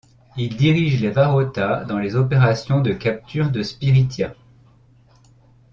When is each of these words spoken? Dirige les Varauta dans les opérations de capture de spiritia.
Dirige 0.35 0.99
les 0.99 1.11
Varauta 1.11 1.85
dans 1.85 1.99
les 1.99 2.15
opérations 2.15 2.81
de 2.81 2.91
capture 2.91 3.51
de 3.51 3.61
spiritia. 3.61 4.33